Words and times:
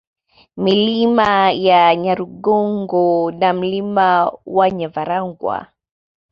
Milima 0.57 1.51
ya 1.51 1.95
Nyarugongo 1.95 3.31
na 3.31 3.53
Mlima 3.53 4.31
wa 4.45 4.69
Nyavarwanga 4.71 5.71